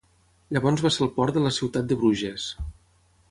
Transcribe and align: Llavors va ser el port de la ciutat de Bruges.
Llavors 0.55 0.83
va 0.85 0.91
ser 0.95 1.03
el 1.05 1.11
port 1.17 1.37
de 1.37 1.43
la 1.45 1.53
ciutat 1.59 1.91
de 1.93 1.99
Bruges. 2.05 2.49